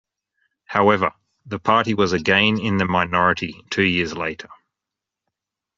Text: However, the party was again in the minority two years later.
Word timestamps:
However, 0.65 1.13
the 1.45 1.59
party 1.59 1.93
was 1.93 2.11
again 2.11 2.59
in 2.59 2.77
the 2.77 2.85
minority 2.85 3.61
two 3.69 3.83
years 3.83 4.15
later. 4.17 4.49